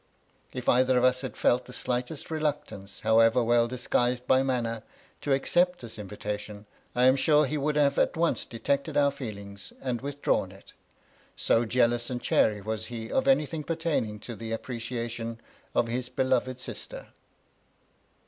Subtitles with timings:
[0.51, 4.81] If either of us had felt the slightest reluctance, however well disguised by manner,
[5.21, 9.73] to accept this invitation, I am sure he would have at once detected our feelings,
[9.79, 10.73] and withdrawn it;
[11.35, 15.39] so jealous and chary was he of anything pertaining to the appreciation
[15.75, 17.09] of this beloved sister.